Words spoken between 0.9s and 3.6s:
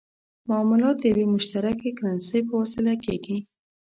د یوې مشترکې کرنسۍ په وسیله کېږي.